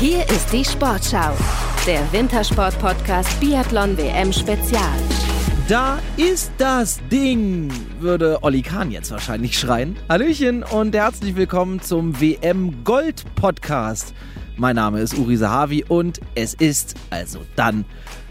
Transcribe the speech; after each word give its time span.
Hier 0.00 0.28
ist 0.28 0.52
die 0.52 0.64
Sportschau, 0.64 1.30
der 1.86 2.12
Wintersport-Podcast 2.12 3.38
Biathlon 3.38 3.96
WM 3.96 4.32
Spezial. 4.32 4.98
Da 5.68 6.00
ist 6.16 6.50
das 6.58 7.00
Ding, 7.12 7.72
würde 8.00 8.42
Olli 8.42 8.60
Kahn 8.60 8.90
jetzt 8.90 9.12
wahrscheinlich 9.12 9.56
schreien. 9.56 9.96
Hallöchen 10.08 10.64
und 10.64 10.96
herzlich 10.96 11.36
willkommen 11.36 11.80
zum 11.80 12.20
WM 12.20 12.82
Gold 12.82 13.24
Podcast. 13.36 14.14
Mein 14.56 14.74
Name 14.76 15.00
ist 15.00 15.16
Uri 15.16 15.36
Sahavi 15.36 15.84
und 15.86 16.20
es 16.34 16.54
ist 16.54 16.96
also 17.10 17.38
dann 17.54 17.84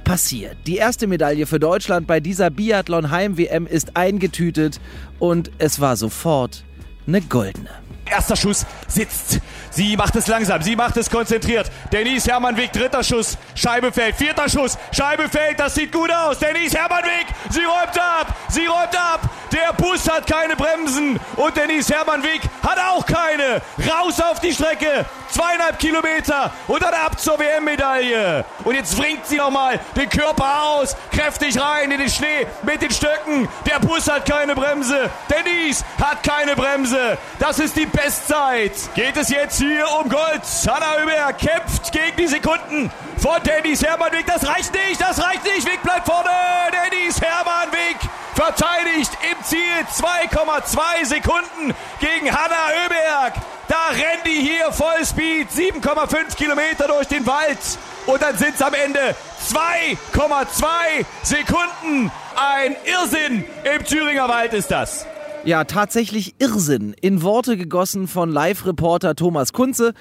passiert. 0.04 0.58
Die 0.68 0.76
erste 0.76 1.08
Medaille 1.08 1.46
für 1.46 1.62
Deutschland 1.62 2.08
bei 2.08 2.20
dieser 2.20 2.50
Biathlon 2.50 3.10
Heim 3.10 3.38
WM 3.38 3.68
ist 3.68 3.96
eingetütet 3.96 4.82
und 5.18 5.50
es 5.60 5.80
war 5.80 5.96
sofort 5.96 6.66
eine 7.08 7.22
goldene. 7.22 7.83
Erster 8.14 8.36
Schuss 8.36 8.66
sitzt. 8.88 9.40
Sie 9.72 9.98
macht 9.98 10.16
es 10.16 10.28
langsam, 10.28 10.62
sie 10.62 10.76
macht 10.76 10.98
es 10.98 11.10
konzentriert. 11.10 11.72
Denise 11.92 12.30
Hermannweg, 12.30 12.72
dritter 12.72 13.04
Schuss, 13.04 13.40
Scheibe 13.56 13.92
fällt, 13.92 14.16
vierter 14.16 14.48
Schuss, 14.48 14.78
Scheibe 14.92 15.28
fällt, 15.28 15.60
das 15.60 15.74
sieht 15.74 15.92
gut 15.92 16.12
aus. 16.12 16.38
Denise 16.38 16.78
Hermannweg, 16.78 17.26
sie 17.50 17.64
räumt 17.64 18.00
ab, 18.00 18.36
sie 18.50 18.68
räumt 18.68 18.96
ab. 18.96 19.22
Der 19.54 19.72
Bus 19.74 20.10
hat 20.10 20.26
keine 20.26 20.56
Bremsen 20.56 21.20
und 21.36 21.56
Denise 21.56 21.94
Hermannweg 21.94 22.42
hat 22.64 22.80
auch 22.80 23.06
keine. 23.06 23.62
Raus 23.88 24.20
auf 24.20 24.40
die 24.40 24.52
Strecke, 24.52 25.06
zweieinhalb 25.30 25.78
Kilometer 25.78 26.52
und 26.68 26.82
dann 26.82 26.94
ab 26.96 27.20
zur 27.20 27.38
WM-Medaille. 27.38 28.46
Und 28.64 28.74
jetzt 28.74 28.98
wringt 28.98 29.28
sie 29.28 29.38
nochmal 29.38 29.80
den 29.96 30.10
Körper 30.10 30.64
aus, 30.64 30.96
kräftig 31.12 31.62
rein 31.62 31.92
in 31.92 32.00
den 32.00 32.10
Schnee 32.10 32.48
mit 32.64 32.82
den 32.82 32.90
Stöcken. 32.90 33.48
Der 33.68 33.80
Bus 33.80 34.10
hat 34.10 34.26
keine 34.28 34.56
Bremse, 34.56 35.12
Denise 35.30 35.86
hat 36.02 36.24
keine 36.24 36.56
Bremse. 36.56 37.20
Das 37.38 37.60
ist 37.60 37.76
die 37.76 37.86
Bestzeit. 37.86 38.72
Geht 38.96 39.18
es 39.18 39.30
jetzt 39.30 39.60
hier 39.60 39.86
um 40.00 40.10
Gold. 40.10 40.42
Hanna 40.68 40.98
Öber 41.04 41.34
kämpft 41.34 41.92
gegen 41.92 42.18
die 42.18 42.28
Sekunden 42.28 42.92
von 43.18 43.42
Dennis 43.44 43.84
Hermannweg. 43.84 44.26
Das 44.26 44.48
reicht 44.48 44.74
nicht, 44.74 45.00
das 45.00 45.24
reicht 45.24 45.44
nicht. 45.44 45.68
Weg 45.68 45.84
bleibt 45.84 46.08
vorne. 46.08 46.30
Dennis 46.72 47.22
Hermannweg 47.22 47.98
verteidigt 48.36 49.12
im 49.32 49.44
Ziel 49.44 49.60
2,2 49.94 51.06
Sekunden 51.06 51.74
gegen 52.00 52.32
Hanna 52.32 52.70
Öberg. 52.86 53.34
Da 53.68 53.90
rennen 53.92 54.24
die 54.26 54.42
hier 54.42 54.72
Vollspeed 54.72 55.50
7,5 55.50 56.36
Kilometer 56.36 56.88
durch 56.88 57.08
den 57.08 57.26
Wald. 57.26 57.58
Und 58.06 58.22
dann 58.22 58.38
sind 58.38 58.56
es 58.56 58.62
am 58.62 58.74
Ende 58.74 59.16
2,2 59.50 61.06
Sekunden. 61.24 62.12
Ein 62.36 62.76
Irrsinn 62.86 63.46
im 63.64 63.86
Thüringer 63.86 64.28
Wald 64.28 64.54
ist 64.54 64.72
das. 64.72 65.06
Ja, 65.46 65.64
tatsächlich 65.66 66.36
Irrsinn. 66.40 66.96
In 67.02 67.22
Worte 67.22 67.58
gegossen 67.58 68.08
von 68.08 68.30
Live-Reporter 68.30 69.16
Thomas 69.16 69.54
Kunze. 69.54 69.94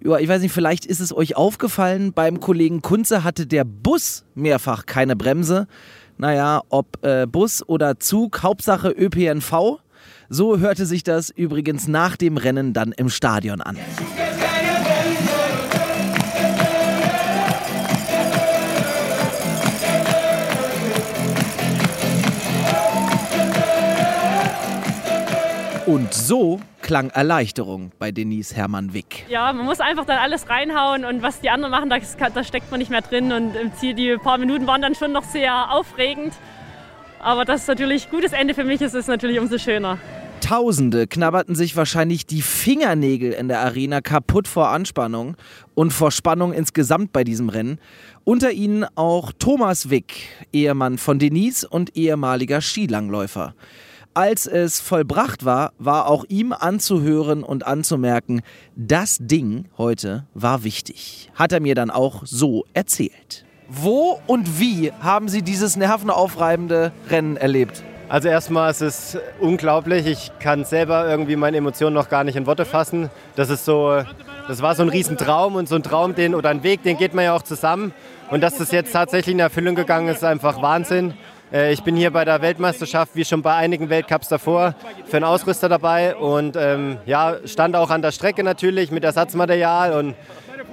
Ich 0.00 0.28
weiß 0.28 0.42
nicht, 0.42 0.52
vielleicht 0.52 0.84
ist 0.84 1.00
es 1.00 1.14
euch 1.14 1.36
aufgefallen, 1.36 2.12
beim 2.12 2.40
Kollegen 2.40 2.82
Kunze 2.82 3.22
hatte 3.22 3.46
der 3.46 3.64
Bus 3.64 4.24
mehrfach 4.34 4.84
keine 4.84 5.14
Bremse. 5.14 5.68
Naja, 6.18 6.62
ob 6.68 7.04
äh, 7.04 7.26
Bus 7.26 7.66
oder 7.66 7.98
Zug, 7.98 8.42
Hauptsache 8.42 8.90
ÖPNV. 8.90 9.80
So 10.28 10.58
hörte 10.58 10.86
sich 10.86 11.02
das 11.02 11.30
übrigens 11.30 11.88
nach 11.88 12.16
dem 12.16 12.36
Rennen 12.36 12.72
dann 12.72 12.92
im 12.92 13.08
Stadion 13.10 13.60
an. 13.60 13.76
Und 25.86 26.14
so 26.14 26.60
klang 26.92 27.08
Erleichterung 27.08 27.90
bei 27.98 28.12
Denise 28.12 28.54
Hermann-Wick. 28.54 29.24
Ja, 29.30 29.50
man 29.54 29.64
muss 29.64 29.80
einfach 29.80 30.04
dann 30.04 30.18
alles 30.18 30.50
reinhauen 30.50 31.06
und 31.06 31.22
was 31.22 31.40
die 31.40 31.48
anderen 31.48 31.70
machen, 31.70 31.88
da, 31.88 31.96
da 32.28 32.44
steckt 32.44 32.70
man 32.70 32.80
nicht 32.80 32.90
mehr 32.90 33.00
drin. 33.00 33.32
Und 33.32 33.56
im 33.56 33.74
Ziel, 33.76 33.94
die 33.94 34.14
paar 34.18 34.36
Minuten 34.36 34.66
waren 34.66 34.82
dann 34.82 34.94
schon 34.94 35.10
noch 35.10 35.24
sehr 35.24 35.72
aufregend. 35.72 36.34
Aber 37.18 37.46
das 37.46 37.62
ist 37.62 37.68
natürlich 37.68 38.10
gutes 38.10 38.34
Ende 38.34 38.52
für 38.52 38.64
mich, 38.64 38.82
ist 38.82 38.94
es 38.94 39.06
natürlich 39.06 39.40
umso 39.40 39.56
schöner. 39.56 39.96
Tausende 40.42 41.06
knabberten 41.06 41.54
sich 41.54 41.76
wahrscheinlich 41.76 42.26
die 42.26 42.42
Fingernägel 42.42 43.32
in 43.32 43.48
der 43.48 43.60
Arena 43.60 44.02
kaputt 44.02 44.46
vor 44.46 44.68
Anspannung 44.68 45.38
und 45.74 45.94
vor 45.94 46.10
Spannung 46.10 46.52
insgesamt 46.52 47.14
bei 47.14 47.24
diesem 47.24 47.48
Rennen. 47.48 47.78
Unter 48.24 48.50
ihnen 48.50 48.84
auch 48.96 49.32
Thomas 49.38 49.88
Wick, 49.88 50.28
Ehemann 50.52 50.98
von 50.98 51.18
Denise 51.18 51.66
und 51.66 51.96
ehemaliger 51.96 52.60
Skilangläufer. 52.60 53.54
Als 54.14 54.46
es 54.46 54.78
vollbracht 54.78 55.46
war, 55.46 55.72
war 55.78 56.06
auch 56.06 56.26
ihm 56.28 56.52
anzuhören 56.52 57.42
und 57.42 57.66
anzumerken, 57.66 58.42
das 58.76 59.16
Ding 59.22 59.70
heute 59.78 60.26
war 60.34 60.64
wichtig. 60.64 61.30
Hat 61.34 61.50
er 61.52 61.60
mir 61.60 61.74
dann 61.74 61.90
auch 61.90 62.22
so 62.26 62.66
erzählt. 62.74 63.46
Wo 63.70 64.20
und 64.26 64.60
wie 64.60 64.92
haben 65.00 65.30
Sie 65.30 65.40
dieses 65.40 65.76
nervenaufreibende 65.76 66.92
Rennen 67.08 67.38
erlebt? 67.38 67.82
Also 68.10 68.28
erstmal 68.28 68.70
ist 68.70 68.82
es 68.82 69.18
unglaublich. 69.40 70.04
Ich 70.04 70.30
kann 70.38 70.66
selber 70.66 71.08
irgendwie 71.08 71.36
meine 71.36 71.56
Emotionen 71.56 71.94
noch 71.94 72.10
gar 72.10 72.22
nicht 72.22 72.36
in 72.36 72.44
Worte 72.44 72.66
fassen. 72.66 73.08
Das 73.34 73.48
ist 73.48 73.64
so, 73.64 74.02
das 74.46 74.60
war 74.60 74.74
so 74.74 74.82
ein 74.82 74.90
Riesentraum 74.90 75.54
und 75.54 75.70
so 75.70 75.76
ein 75.76 75.82
Traum, 75.82 76.14
den 76.14 76.34
oder 76.34 76.50
ein 76.50 76.62
Weg, 76.62 76.82
den 76.82 76.98
geht 76.98 77.14
man 77.14 77.24
ja 77.24 77.34
auch 77.34 77.40
zusammen. 77.40 77.94
Und 78.28 78.42
dass 78.42 78.58
das 78.58 78.72
jetzt 78.72 78.92
tatsächlich 78.92 79.32
in 79.32 79.40
Erfüllung 79.40 79.74
gegangen 79.74 80.08
ist, 80.08 80.18
ist 80.18 80.24
einfach 80.24 80.60
Wahnsinn. 80.60 81.14
Äh, 81.52 81.72
ich 81.72 81.82
bin 81.82 81.96
hier 81.96 82.10
bei 82.10 82.24
der 82.24 82.40
Weltmeisterschaft, 82.40 83.14
wie 83.14 83.24
schon 83.24 83.42
bei 83.42 83.54
einigen 83.54 83.90
Weltcups 83.90 84.28
davor, 84.28 84.74
für 85.04 85.16
einen 85.16 85.24
Ausrüster 85.24 85.68
dabei. 85.68 86.16
Und 86.16 86.56
ähm, 86.56 86.98
ja, 87.04 87.36
stand 87.44 87.76
auch 87.76 87.90
an 87.90 88.02
der 88.02 88.12
Strecke 88.12 88.42
natürlich 88.42 88.90
mit 88.90 89.04
Ersatzmaterial. 89.04 89.92
Und 89.92 90.14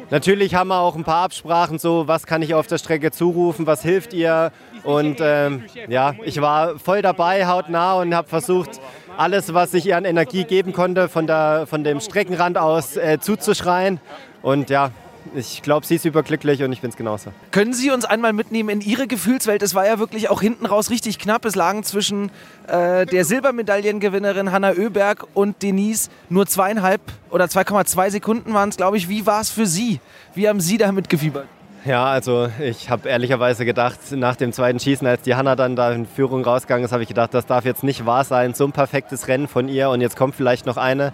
natürlich 0.09 0.56
haben 0.56 0.69
wir 0.69 0.79
auch 0.79 0.95
ein 0.95 1.03
paar 1.03 1.25
Absprachen, 1.25 1.79
so 1.79 2.07
was 2.07 2.25
kann 2.25 2.41
ich 2.41 2.53
auf 2.53 2.68
der 2.68 2.78
Strecke 2.78 3.12
zurufen, 3.12 3.68
was 3.68 3.81
hilft 3.81 4.13
ihr? 4.13 4.51
Und 4.84 5.18
ähm, 5.19 5.66
ja, 5.89 6.16
ich 6.23 6.39
war 6.39 6.79
voll 6.79 7.01
dabei, 7.01 7.45
hautnah 7.45 7.95
und 7.95 8.16
habe 8.16 8.29
versucht, 8.29 8.79
alles, 9.18 9.53
was 9.53 9.73
ich 9.73 9.85
ihr 9.85 9.97
an 9.97 10.06
Energie 10.06 10.45
geben 10.45 10.72
konnte, 10.72 11.09
von, 11.09 11.28
der, 11.28 11.66
von 11.68 11.84
dem 11.84 12.00
Streckenrand 12.00 12.57
aus 12.57 12.95
äh, 12.95 13.19
zuzuschreien. 13.19 14.00
Und 14.41 14.69
ja, 14.69 14.91
ich 15.35 15.62
glaube, 15.62 15.85
sie 15.85 15.95
ist 15.95 16.06
überglücklich 16.06 16.63
und 16.63 16.72
ich 16.72 16.81
bin 16.81 16.90
es 16.90 16.97
genauso. 16.97 17.31
Können 17.51 17.73
Sie 17.73 17.91
uns 17.91 18.06
einmal 18.06 18.34
mitnehmen 18.34 18.69
in 18.69 18.81
Ihre 18.81 19.07
Gefühlswelt? 19.07 19.62
Es 19.62 19.75
war 19.75 19.85
ja 19.85 20.00
wirklich 20.00 20.29
auch 20.29 20.41
hinten 20.41 20.66
raus 20.66 20.90
richtig 20.90 21.19
knapp. 21.19 21.45
Es 21.45 21.56
lagen 21.56 21.84
zwischen 21.84 22.31
äh, 22.67 23.06
der 23.06 23.25
Silbermedaillengewinnerin 23.25 24.51
Hanna 24.51 24.72
Oeberg 24.72 25.28
und 25.34 25.62
Denise 25.62 26.09
nur 26.29 26.47
zweieinhalb 26.47 27.01
oder 27.29 27.45
2,2 27.45 28.12
Sekunden 28.12 28.53
waren 28.53 28.69
es, 28.69 28.78
glaube 28.78 28.97
ich. 28.97 29.09
Wie 29.09 29.25
war 29.25 29.41
es 29.41 29.50
für 29.50 29.66
Sie? 29.66 30.00
Wie 30.35 30.47
haben 30.47 30.59
Sie 30.59 30.78
damit 30.78 31.09
gefiebert? 31.09 31.47
Ja, 31.85 32.07
also 32.07 32.50
ich 32.59 32.89
habe 32.89 33.07
ehrlicherweise 33.07 33.63
gedacht, 33.63 34.00
nach 34.12 34.35
dem 34.35 34.51
zweiten 34.51 34.79
Schießen, 34.79 35.07
als 35.07 35.22
die 35.22 35.35
Hanna 35.35 35.56
dann 35.56 35.78
da 35.78 35.94
in 35.94 36.06
Führung 36.06 36.44
rausgegangen 36.44 36.84
ist, 36.84 36.91
habe 36.91 37.03
ich 37.03 37.07
gedacht, 37.07 37.34
das 37.34 37.45
darf 37.45 37.63
jetzt 37.63 37.84
nicht 37.84 38.06
wahr 38.06 38.25
sein. 38.25 38.53
So 38.53 38.66
ein 38.66 38.73
perfektes 38.73 39.29
Rennen 39.29 39.47
von 39.47 39.69
ihr 39.69 39.89
und 39.89 40.01
jetzt 40.01 40.18
kommt 40.18 40.35
vielleicht 40.35 40.66
noch 40.66 40.75
eine. 40.75 41.13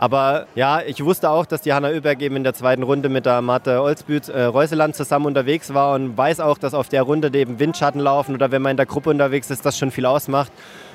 Aber 0.00 0.46
ja, 0.54 0.80
ich 0.80 1.04
wusste 1.04 1.28
auch, 1.28 1.44
dass 1.44 1.60
die 1.60 1.74
Hanna 1.74 1.88
Oeberg 1.88 2.22
eben 2.22 2.34
in 2.36 2.42
der 2.42 2.54
zweiten 2.54 2.82
Runde 2.82 3.10
mit 3.10 3.26
der 3.26 3.42
Marte 3.42 3.82
Olsbüt 3.82 4.30
äh, 4.30 4.44
Reuseland 4.44 4.96
zusammen 4.96 5.26
unterwegs 5.26 5.74
war 5.74 5.94
und 5.94 6.16
weiß 6.16 6.40
auch, 6.40 6.56
dass 6.56 6.72
auf 6.72 6.88
der 6.88 7.02
Runde 7.02 7.30
eben 7.38 7.58
Windschatten 7.58 8.00
laufen 8.00 8.34
oder 8.34 8.50
wenn 8.50 8.62
man 8.62 8.70
in 8.70 8.76
der 8.78 8.86
Gruppe 8.86 9.10
unterwegs 9.10 9.50
ist, 9.50 9.66
das 9.66 9.76
schon 9.76 9.90
viel 9.90 10.06
ausmacht. 10.06 10.50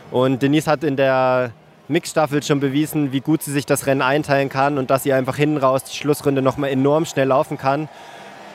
Und 0.09 0.41
Denise 0.41 0.65
hat 0.65 0.83
in 0.83 0.95
der 0.95 1.51
Mixstaffel 1.87 2.41
schon 2.41 2.59
bewiesen, 2.59 3.11
wie 3.11 3.21
gut 3.21 3.43
sie 3.43 3.51
sich 3.51 3.67
das 3.67 3.85
Rennen 3.85 4.01
einteilen 4.01 4.49
kann 4.49 4.79
und 4.79 4.89
dass 4.89 5.03
sie 5.03 5.13
einfach 5.13 5.35
hinten 5.35 5.57
raus 5.57 5.83
die 5.83 5.95
Schlussrunde 5.95 6.41
nochmal 6.41 6.71
enorm 6.71 7.05
schnell 7.05 7.27
laufen 7.27 7.59
kann. 7.59 7.87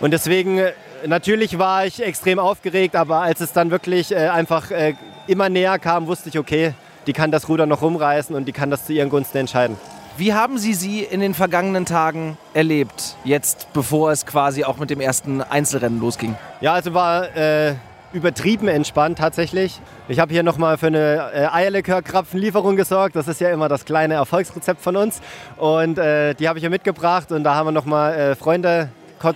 Und 0.00 0.10
deswegen, 0.10 0.58
äh, 0.58 0.72
natürlich 1.06 1.60
war 1.60 1.86
ich 1.86 2.02
extrem 2.02 2.40
aufgeregt, 2.40 2.96
aber 2.96 3.20
als 3.20 3.40
es 3.40 3.52
dann 3.52 3.70
wirklich 3.70 4.10
äh, 4.10 4.26
einfach 4.26 4.72
äh, 4.72 4.94
immer 5.28 5.48
näher 5.48 5.78
kam, 5.78 6.08
wusste 6.08 6.28
ich, 6.28 6.40
okay, 6.40 6.74
die 7.06 7.12
kann 7.12 7.30
das 7.30 7.48
Ruder 7.48 7.66
noch 7.66 7.82
rumreißen 7.82 8.34
und 8.34 8.46
die 8.46 8.52
kann 8.52 8.68
das 8.72 8.84
zu 8.84 8.92
ihren 8.92 9.10
Gunsten 9.10 9.38
entscheiden. 9.38 9.76
Wie 10.20 10.34
haben 10.34 10.58
Sie 10.58 10.74
sie 10.74 11.00
in 11.02 11.20
den 11.20 11.32
vergangenen 11.32 11.86
Tagen 11.86 12.36
erlebt, 12.52 13.16
jetzt 13.24 13.72
bevor 13.72 14.12
es 14.12 14.26
quasi 14.26 14.64
auch 14.64 14.76
mit 14.76 14.90
dem 14.90 15.00
ersten 15.00 15.40
Einzelrennen 15.40 15.98
losging? 15.98 16.36
Ja, 16.60 16.74
also 16.74 16.92
war 16.92 17.34
äh, 17.34 17.72
übertrieben 18.12 18.68
entspannt 18.68 19.16
tatsächlich. 19.16 19.80
Ich 20.08 20.18
habe 20.18 20.30
hier 20.30 20.42
nochmal 20.42 20.76
für 20.76 20.88
eine 20.88 21.30
äh, 21.32 21.46
Eierlikör-Krapfenlieferung 21.46 22.76
gesorgt. 22.76 23.16
Das 23.16 23.28
ist 23.28 23.40
ja 23.40 23.48
immer 23.48 23.70
das 23.70 23.86
kleine 23.86 24.12
Erfolgsrezept 24.12 24.82
von 24.82 24.94
uns. 24.96 25.22
Und 25.56 25.96
äh, 25.96 26.34
die 26.34 26.50
habe 26.50 26.58
ich 26.58 26.64
hier 26.64 26.68
mitgebracht 26.70 27.32
und 27.32 27.42
da 27.42 27.54
haben 27.54 27.68
wir 27.68 27.72
nochmal 27.72 28.12
äh, 28.12 28.34
Freunde, 28.34 28.90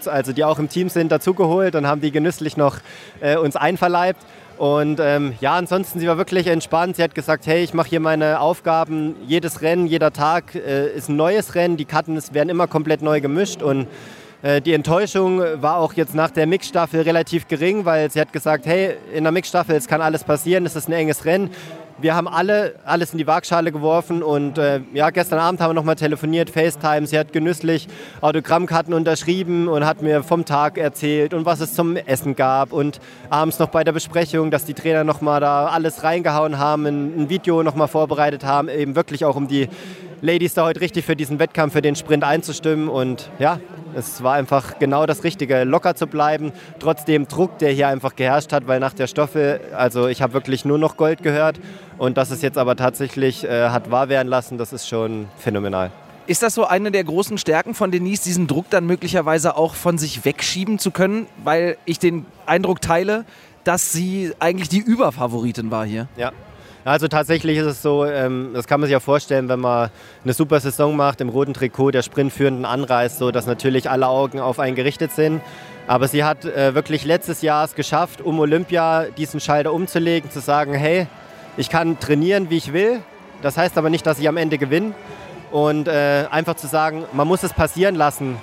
also 0.05 0.35
die 0.35 0.45
auch 0.45 0.59
im 0.59 0.69
Team 0.69 0.91
sind, 0.91 1.11
dazugeholt 1.11 1.77
und 1.77 1.87
haben 1.87 2.03
die 2.03 2.11
genüsslich 2.11 2.59
noch 2.59 2.77
äh, 3.23 3.39
uns 3.39 3.57
einverleibt. 3.57 4.21
Und 4.59 5.01
ähm, 5.01 5.35
ja, 5.41 5.55
ansonsten, 5.55 5.99
sie 5.99 6.07
war 6.07 6.17
wirklich 6.17 6.47
entspannt. 6.47 6.97
Sie 6.97 7.03
hat 7.03 7.15
gesagt, 7.15 7.47
hey, 7.47 7.63
ich 7.65 7.75
mache 7.75 7.89
hier 7.89 8.01
meine 8.01 8.41
Aufgaben. 8.41 9.17
Jedes 9.27 9.63
Rennen, 9.63 9.87
jeder 9.87 10.13
Tag 10.13 10.55
äh, 10.55 10.89
ist 10.89 11.09
ein 11.09 11.17
neues 11.17 11.55
Rennen. 11.55 11.77
Die 11.77 11.85
Karten 11.85 12.21
werden 12.33 12.49
immer 12.49 12.67
komplett 12.67 13.03
neu 13.03 13.21
gemischt. 13.21 13.63
Und 13.63 13.89
äh, 14.43 14.61
die 14.61 14.73
Enttäuschung 14.73 15.41
war 15.61 15.79
auch 15.79 15.95
jetzt 15.95 16.15
nach 16.15 16.31
der 16.31 16.47
Mixstaffel 16.47 17.01
relativ 17.01 17.49
gering, 17.49 17.85
weil 17.85 18.11
sie 18.11 18.21
hat 18.21 18.33
gesagt, 18.33 18.67
hey, 18.67 18.95
in 19.13 19.25
der 19.25 19.33
Mixstaffel, 19.33 19.75
es 19.75 19.89
kann 19.89 20.01
alles 20.01 20.23
passieren, 20.23 20.67
es 20.67 20.77
ist 20.77 20.89
ein 20.89 20.93
enges 20.93 21.25
Rennen. 21.25 21.51
Wir 21.99 22.15
haben 22.15 22.29
alle 22.29 22.75
alles 22.85 23.13
in 23.13 23.19
die 23.19 23.27
Waagschale 23.27 23.73
geworfen 23.73 24.23
und 24.23 24.59
äh, 24.59 24.81
ja, 24.93 25.11
gestern 25.11 25.39
Abend 25.39 25.61
haben 25.61 25.71
wir 25.71 25.75
nochmal 25.75 25.97
telefoniert, 25.97 26.51
FaceTime. 26.51 27.07
Sie 27.07 27.19
hat 27.19 27.33
genüsslich 27.33 27.89
Autogrammkarten 28.21 28.93
unterschrieben 28.95 29.69
und 29.69 29.87
hat 29.87 30.03
mir 30.03 30.23
vom 30.23 30.45
Tag 30.45 30.77
erzählt 30.79 31.35
und 31.35 31.47
was 31.47 31.61
es 31.61 31.75
zum 31.75 31.97
Essen 31.97 32.35
gab 32.35 32.73
und 32.73 33.01
abends 33.31 33.59
noch 33.59 33.69
bei 33.69 33.85
der 33.85 33.93
Besprechung, 33.93 34.51
dass 34.51 34.65
die 34.65 34.75
Trainer 34.75 35.05
nochmal 35.05 35.41
da 35.41 35.67
alles 35.67 36.03
reingehauen 36.03 36.59
haben, 36.59 36.87
ein, 36.87 37.23
ein 37.23 37.29
Video 37.29 37.63
nochmal 37.63 37.89
vorbereitet 37.89 38.45
haben, 38.45 38.69
eben 38.69 38.97
wirklich 38.97 39.25
auch 39.25 39.37
um 39.37 39.47
die 39.47 39.69
Ladies 40.25 40.55
da 40.55 40.65
heute 40.65 40.81
richtig 40.81 41.05
für 41.05 41.17
diesen 41.17 41.39
Wettkampf, 41.39 41.75
für 41.75 41.83
den 41.83 41.97
Sprint 41.97 42.25
einzustimmen 42.25 42.89
und 42.89 43.29
ja, 43.39 43.61
es 43.95 44.23
war 44.23 44.33
einfach 44.33 44.79
genau 44.79 45.05
das 45.05 45.23
Richtige, 45.23 45.65
locker 45.65 45.97
zu 45.97 46.07
bleiben, 46.07 46.51
trotz 46.79 47.05
dem 47.05 47.29
Druck, 47.29 47.59
der 47.59 47.73
hier 47.73 47.89
einfach 47.89 48.17
geherrscht 48.17 48.51
hat, 48.55 48.67
weil 48.67 48.81
nach 48.81 48.95
der 48.95 49.07
Stoffe, 49.07 49.61
also 49.77 50.09
ich 50.09 50.23
habe 50.23 50.33
wirklich 50.33 50.65
nur 50.65 50.79
noch 50.79 50.97
Gold 50.97 51.23
gehört 51.23 51.61
und 51.99 52.17
dass 52.17 52.31
es 52.31 52.41
jetzt 52.41 52.57
aber 52.57 52.75
tatsächlich 52.75 53.45
äh, 53.45 53.69
hat 53.69 53.91
wahr 53.91 54.09
werden 54.09 54.29
lassen, 54.29 54.57
das 54.57 54.73
ist 54.73 54.89
schon 54.89 55.29
phänomenal. 55.37 55.91
Ist 56.27 56.43
das 56.43 56.55
so 56.55 56.65
eine 56.65 56.91
der 56.91 57.05
großen 57.05 57.37
Stärken 57.37 57.75
von 57.75 57.91
Denise, 57.91 58.25
diesen 58.25 58.47
Druck 58.47 58.71
dann 58.71 58.87
möglicherweise 58.87 59.59
auch 59.59 59.75
von 59.75 59.99
sich 59.99 60.25
wegschieben 60.25 60.79
zu 60.79 60.91
können? 60.91 61.27
Weil 61.45 61.77
ich 61.85 61.99
den 61.99 62.25
Eindruck 62.47 62.81
teile, 62.81 63.27
dass 63.65 63.93
sie 63.93 64.33
eigentlich 64.39 64.71
die 64.71 64.81
Überfavoritin 64.81 65.71
war 65.71 65.85
hier. 65.85 66.09
Ja, 66.17 66.33
also 66.85 67.09
tatsächlich 67.09 67.57
ist 67.59 67.67
es 67.67 67.83
so, 67.83 68.05
ähm, 68.05 68.51
das 68.53 68.67
kann 68.67 68.81
man 68.81 68.89
sich 68.89 68.93
ja 68.93 69.01
vorstellen, 69.01 69.49
wenn 69.49 69.61
man 69.61 69.91
eine 70.23 70.33
super 70.35 70.61
Saison 70.61 70.95
macht, 70.95 71.21
im 71.21 71.31
roten 71.31 71.55
Trikot 71.55 71.93
der 71.93 72.03
Sprintführenden 72.03 72.65
anreist, 72.65 73.19
so 73.19 73.31
dass 73.31 73.47
natürlich 73.47 73.89
alle 73.89 74.07
Augen 74.09 74.39
auf 74.39 74.59
einen 74.59 74.77
gerichtet 74.77 75.13
sind. 75.13 75.41
Aber 75.87 76.09
sie 76.09 76.25
hat 76.25 76.45
äh, 76.45 76.75
wirklich 76.75 77.05
letztes 77.05 77.43
Jahr 77.43 77.65
es 77.65 77.75
geschafft, 77.75 78.21
um 78.21 78.39
Olympia 78.39 79.05
diesen 79.17 79.41
Schalter 79.41 79.73
umzulegen, 79.73 80.31
zu 80.31 80.41
sagen, 80.41 80.75
hey, 80.75 81.07
ich 81.57 81.71
kann 81.71 81.99
trainieren, 81.99 82.51
wie 82.51 82.57
ich 82.57 82.73
will. 82.73 83.01
Das 83.43 83.57
heißt 83.57 83.79
aber 83.79 83.91
nicht, 83.91 84.07
dass 84.07 84.19
ich 84.19 84.29
am 84.29 84.37
Ende 84.37 84.59
gewinne. 84.59 84.95
Und 85.53 85.89
äh, 85.89 86.27
einfach 86.31 86.57
zu 86.57 86.67
sagen, 86.67 87.05
man 87.13 87.29
muss 87.29 87.43
es 87.43 87.53
passieren 87.53 87.95
lassen. 87.95 88.37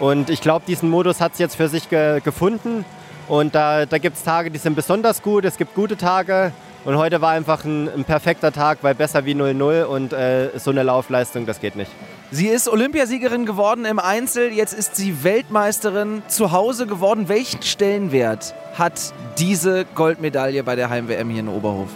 Und 0.00 0.30
ich 0.30 0.40
glaube, 0.40 0.64
diesen 0.68 0.90
Modus 0.90 1.20
hat 1.20 1.34
sie 1.36 1.42
jetzt 1.42 1.56
für 1.56 1.68
sich 1.68 1.88
ge 1.88 2.20
gefunden. 2.20 2.84
Und 3.26 3.54
da, 3.54 3.86
da 3.86 3.98
gibt 3.98 4.16
es 4.16 4.22
Tage, 4.22 4.50
die 4.50 4.58
sind 4.58 4.74
besonders 4.74 5.22
gut. 5.22 5.44
Es 5.44 5.56
gibt 5.56 5.74
gute 5.74 5.96
Tage. 5.96 6.52
Und 6.88 6.96
heute 6.96 7.20
war 7.20 7.32
einfach 7.32 7.66
ein, 7.66 7.86
ein 7.86 8.04
perfekter 8.04 8.50
Tag, 8.50 8.78
weil 8.80 8.94
besser 8.94 9.26
wie 9.26 9.34
0-0 9.34 9.82
und 9.82 10.14
äh, 10.14 10.58
so 10.58 10.70
eine 10.70 10.82
Laufleistung, 10.82 11.44
das 11.44 11.60
geht 11.60 11.76
nicht. 11.76 11.90
Sie 12.30 12.46
ist 12.46 12.66
Olympiasiegerin 12.66 13.44
geworden 13.44 13.84
im 13.84 13.98
Einzel, 13.98 14.50
jetzt 14.50 14.72
ist 14.72 14.96
sie 14.96 15.22
Weltmeisterin 15.22 16.22
zu 16.28 16.50
Hause 16.50 16.86
geworden. 16.86 17.28
Welchen 17.28 17.60
Stellenwert 17.60 18.54
hat 18.78 19.12
diese 19.36 19.84
Goldmedaille 19.96 20.64
bei 20.64 20.76
der 20.76 20.88
Heim-WM 20.88 21.28
hier 21.28 21.40
in 21.40 21.48
Oberhof? 21.48 21.90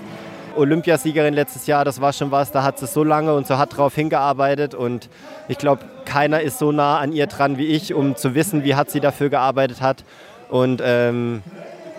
Olympiasiegerin 0.56 1.33
letztes 1.33 1.67
Jahr, 1.67 1.87
das 1.87 2.03
war 2.03 2.12
schon 2.12 2.31
was, 2.31 2.53
da 2.53 2.62
hat 2.62 2.79
sie 2.79 2.87
so 2.87 3.03
lange 3.03 3.33
und 3.33 3.47
so 3.47 3.56
hart 3.56 3.75
drauf 3.75 3.94
hingearbeitet 3.94 4.75
und 4.75 5.09
ich 5.49 5.56
glaube, 5.56 5.87
keiner 6.05 6.43
ist 6.43 6.59
so 6.59 6.71
nah 6.71 6.99
an 6.99 7.12
ihr 7.12 7.29
dran 7.29 7.56
wie 7.56 7.69
ich, 7.69 7.94
um 7.94 8.15
zu 8.15 8.35
wissen, 8.35 8.62
wie 8.62 8.75
hart 8.75 8.91
sie 8.91 9.00
dafür 9.00 9.31
gearbeitet 9.31 9.81
hat. 9.81 10.05
Und 10.50 10.83
ähm, 10.85 11.43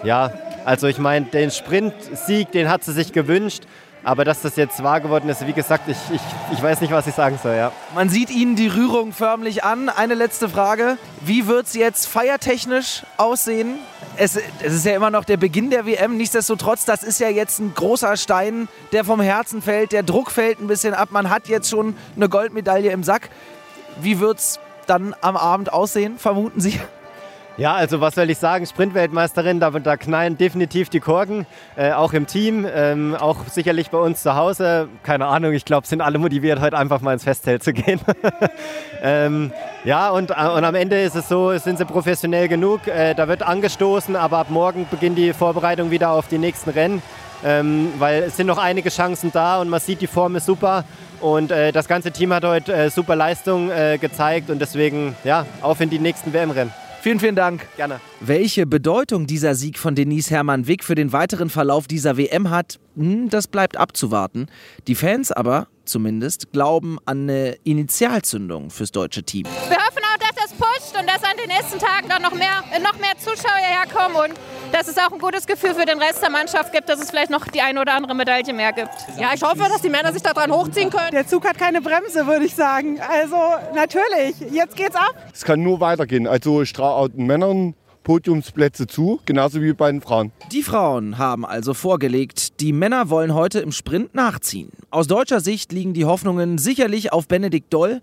ja, 0.04 0.32
also 0.66 0.88
ich 0.88 0.98
meine, 0.98 1.26
den 1.26 1.52
Sprintsieg, 1.52 2.52
den 2.52 2.70
hat 2.70 2.84
sie 2.84 2.94
sich 2.94 3.14
gewünscht. 3.14 3.64
Aber 4.06 4.26
dass 4.26 4.42
das 4.42 4.58
jetzt 4.58 4.84
wahr 4.84 5.00
geworden 5.00 5.30
ist, 5.30 5.48
wie 5.48 5.54
gesagt, 5.54 5.88
ich, 5.88 5.98
ich, 6.12 6.22
ich 6.52 6.62
weiß 6.62 6.82
nicht, 6.82 6.92
was 6.92 7.08
ich 7.08 7.16
sagen 7.16 7.40
soll. 7.42 7.56
Ja. 7.56 7.72
Man 7.96 8.10
sieht 8.10 8.30
Ihnen 8.30 8.58
die 8.58 8.68
Rührung 8.68 9.14
förmlich 9.14 9.64
an. 9.64 9.88
Eine 9.88 10.14
letzte 10.14 10.50
Frage. 10.50 10.98
Wie 11.22 11.48
wird 11.48 11.68
es 11.68 11.74
jetzt 11.74 12.08
feiertechnisch 12.08 13.04
aussehen? 13.16 13.80
Es, 14.18 14.38
es, 14.62 14.74
ist 14.74 14.86
ja 14.86 14.94
immer 14.94 15.10
noch 15.10 15.24
der 15.24 15.38
Beginn 15.38 15.70
der 15.70 15.86
WM. 15.86 16.18
Nichtsdestotrotz, 16.18 16.84
das 16.84 17.02
ist 17.02 17.20
ja 17.22 17.30
jetzt 17.30 17.60
ein 17.60 17.74
großer 17.74 18.18
Stein, 18.18 18.68
der 18.92 19.06
vom 19.06 19.22
Herzen 19.22 19.62
fällt. 19.62 19.94
Der 19.94 20.04
Druck 20.04 20.32
fällt 20.32 20.60
ein 20.60 20.68
bisschen 20.68 20.94
ab. 20.94 21.10
Man 21.12 21.30
hat 21.30 21.48
jetzt 21.48 21.70
schon 21.70 21.96
eine 22.18 22.28
Goldmedaille 22.28 22.92
im 22.92 23.04
Sack. 23.04 23.30
Wie 24.02 24.20
wird 24.20 24.40
es 24.40 24.60
dann 24.86 25.16
am 25.22 25.38
Abend 25.38 25.72
aussehen, 25.72 26.18
vermuten 26.18 26.60
Sie? 26.60 26.78
Ja, 27.56 27.76
also 27.76 28.02
was 28.02 28.16
soll 28.16 28.32
ich 28.32 28.40
sagen, 28.40 28.66
Sprintweltmeisterin, 28.66 29.60
da, 29.60 29.70
da 29.70 29.96
knallen 29.96 30.40
definitiv 30.40 30.90
die 30.90 31.00
Korken, 31.00 31.46
äh, 31.76 31.92
auch 31.92 32.14
im 32.14 32.26
Team, 32.26 32.66
ähm, 32.74 33.16
auch 33.16 33.46
sicherlich 33.48 33.92
bei 33.92 34.00
uns 34.00 34.24
zu 34.24 34.36
Hause. 34.36 34.88
Keine 35.04 35.28
Ahnung, 35.28 35.54
ich 35.54 35.64
glaube, 35.64 35.86
sind 35.86 36.02
alle 36.02 36.18
motiviert, 36.18 36.60
heute 36.62 36.76
einfach 36.76 37.02
mal 37.02 37.14
ins 37.14 37.24
Festzelt 37.24 37.62
zu 37.64 37.72
gehen. 37.72 38.00
ähm, 39.04 39.52
ja, 39.84 40.10
und, 40.10 40.32
äh, 40.32 40.34
und 40.34 40.64
am 40.64 40.74
Ende 40.74 41.00
ist 41.00 41.16
es 41.16 41.30
so, 41.30 41.56
sind 41.60 41.78
sie 41.78 41.86
professionell 41.86 42.48
genug, 42.48 42.88
äh, 42.88 43.14
da 43.14 43.28
wird 43.28 43.44
angestoßen, 43.44 44.16
aber 44.16 44.40
ab 44.40 44.50
morgen 44.50 44.88
beginnt 44.90 45.20
die 45.20 45.32
Vorbereitung 45.32 45.92
wieder 45.92 46.10
auf 46.10 46.28
die 46.28 46.40
nächsten 46.40 46.72
Rennen, 46.72 47.04
ähm, 47.46 47.94
weil 48.00 48.24
es 48.24 48.36
sind 48.36 48.48
noch 48.48 48.58
einige 48.58 48.90
Chancen 48.90 49.32
da 49.32 49.62
und 49.62 49.70
man 49.70 49.80
sieht, 49.80 50.02
die 50.02 50.08
Form 50.08 50.36
ist 50.36 50.48
super. 50.48 50.86
Und 51.22 51.52
äh, 51.52 51.72
das 51.72 51.88
ganze 51.88 52.12
Team 52.12 52.34
hat 52.34 52.44
heute 52.46 52.74
äh, 52.74 52.90
super 52.90 53.16
Leistung 53.16 53.70
äh, 53.70 54.00
gezeigt 54.00 54.50
und 54.50 54.60
deswegen, 54.60 55.16
ja, 55.24 55.46
auf 55.62 55.80
in 55.82 55.92
die 55.92 56.00
nächsten 56.00 56.34
WM-Rennen. 56.34 56.83
Vielen, 57.04 57.20
vielen 57.20 57.36
Dank. 57.36 57.68
Gerne. 57.76 58.00
Welche 58.22 58.66
Bedeutung 58.66 59.28
dieser 59.28 59.56
Sieg 59.56 59.78
von 59.78 59.94
Denise 59.94 60.30
Hermann 60.30 60.68
Wick 60.68 60.86
für 60.86 60.96
den 60.96 61.12
weiteren 61.12 61.50
Verlauf 61.50 61.86
dieser 61.86 62.16
WM 62.16 62.50
hat, 62.50 62.80
hm, 62.96 63.30
das 63.30 63.48
bleibt 63.48 63.76
abzuwarten. 63.76 64.48
Die 64.88 64.96
Fans 64.96 65.30
aber, 65.30 65.68
zumindest, 65.84 66.54
glauben 66.54 67.00
an 67.04 67.24
eine 67.24 67.58
Initialzündung 67.66 68.70
fürs 68.70 68.94
deutsche 68.94 69.22
Team. 69.22 69.46
Wir 69.68 69.80
hoffen 69.80 70.02
auch, 70.02 70.18
dass 70.18 70.44
das 70.44 70.54
pusht 70.54 70.98
und 70.98 71.06
dass 71.06 71.22
an 71.26 71.36
den 71.36 71.50
nächsten 71.50 71.78
Tagen 71.78 72.08
dann 72.08 72.22
noch 72.22 72.34
mehr, 72.36 72.64
noch 72.82 72.98
mehr 72.98 73.18
Zuschauer 73.18 73.52
herkommen 73.52 74.16
und 74.16 74.40
dass 74.74 74.88
es 74.88 74.98
auch 74.98 75.12
ein 75.12 75.20
gutes 75.20 75.46
Gefühl 75.46 75.76
für 75.76 75.86
den 75.86 76.00
Rest 76.00 76.22
der 76.22 76.32
Mannschaft 76.32 76.74
gibt, 76.74 76.90
dass 76.90 77.00
es 77.00 77.12
vielleicht 77.12 77.30
noch 77.30 77.48
die 77.48 77.62
eine 77.62 77.80
oder 77.80 77.94
andere 77.94 78.16
Medaille 78.16 78.54
mehr 78.54 78.74
gibt. 78.74 78.90
Ja, 79.20 79.30
ich 79.34 79.44
hoffe, 79.44 79.60
dass 79.60 79.82
die 79.82 79.90
Männer 79.90 80.12
sich 80.12 80.24
daran 80.24 80.52
hochziehen 80.52 80.90
können. 80.90 81.12
Der 81.12 81.28
Zug 81.28 81.48
hat 81.48 81.60
keine 81.60 81.80
Bremse, 81.80 82.26
würde 82.26 82.46
ich 82.46 82.56
sagen. 82.56 83.00
Also 83.00 83.38
natürlich, 83.76 84.52
jetzt 84.52 84.76
geht's 84.76 84.96
ab. 84.96 85.14
Es 85.32 85.46
kann 85.46 85.62
nur 85.62 85.80
weitergehen. 85.80 86.26
Also 86.26 86.64
ich 86.64 86.74
traue 86.74 87.12
den 87.12 87.28
Männern 87.28 87.76
Podiumsplätze 88.04 88.88
zu, 88.88 89.22
genauso 89.26 89.62
wie 89.62 89.74
bei 89.74 89.92
den 89.92 90.02
Frauen. 90.02 90.32
Die 90.52 90.64
Frauen 90.64 91.20
haben 91.20 91.46
also 91.46 91.76
vorgelegt, 91.76 92.60
die 92.60 92.74
Männer 92.74 93.10
wollen 93.12 93.34
heute 93.34 93.60
im 93.60 93.72
Sprint 93.72 94.16
nachziehen. 94.16 94.70
Aus 94.90 95.06
deutscher 95.08 95.40
Sicht 95.40 95.72
liegen 95.72 95.94
die 95.94 96.06
Hoffnungen 96.06 96.58
sicherlich 96.58 97.14
auf 97.14 97.28
Benedikt 97.28 97.72
Doll, 97.72 98.02